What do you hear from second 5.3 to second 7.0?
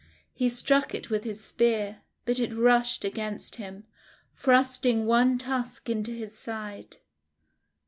tusk into his side.